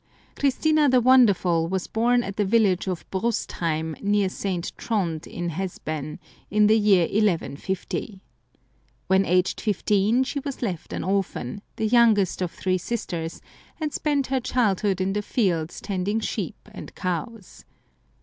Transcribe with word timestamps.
Christina 0.35 0.89
the 0.89 0.99
Wonderful 0.99 1.67
was 1.67 1.87
laorn 1.89 2.23
at 2.25 2.35
the 2.35 2.43
village 2.43 2.87
of 2.87 3.07
Brustheim, 3.11 3.95
near 4.01 4.29
St. 4.29 4.75
Trond 4.75 5.27
in 5.27 5.49
Hesbain, 5.49 6.17
in 6.49 6.65
the 6.65 6.75
year 6.75 7.03
1150. 7.03 8.19
When 9.05 9.25
aged 9.25 9.61
fifteen 9.61 10.23
she 10.23 10.39
was 10.39 10.63
left 10.63 10.91
an 10.91 11.03
orphan, 11.03 11.61
the 11.75 11.85
youngest 11.85 12.41
of 12.41 12.49
three 12.49 12.79
sisters, 12.79 13.43
and 13.79 13.93
spent 13.93 14.25
her 14.25 14.39
childhood 14.39 15.01
in 15.01 15.13
the 15.13 15.21
fields 15.21 15.79
tending 15.79 16.19
sheep 16.19 16.67
and 16.73 16.95
cows. 16.95 17.63